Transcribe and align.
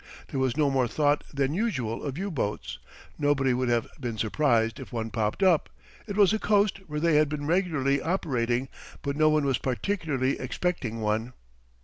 There 0.29 0.39
was 0.39 0.57
no 0.57 0.71
more 0.71 0.87
thought 0.87 1.23
than 1.31 1.53
usual 1.53 2.01
of 2.03 2.17
U 2.17 2.31
boats. 2.31 2.79
Nobody 3.19 3.53
would 3.53 3.69
have 3.69 3.87
been 3.99 4.17
surprised 4.17 4.79
if 4.79 4.91
one 4.91 5.11
popped 5.11 5.43
up 5.43 5.69
it 6.07 6.17
was 6.17 6.33
a 6.33 6.39
coast 6.39 6.79
where 6.87 6.99
they 6.99 7.17
had 7.17 7.29
been 7.29 7.45
regularly 7.45 8.01
operating 8.01 8.67
but 9.03 9.15
no 9.15 9.29
one 9.29 9.45
was 9.45 9.59
particularly 9.59 10.39
expecting 10.39 11.01
one. 11.01 11.33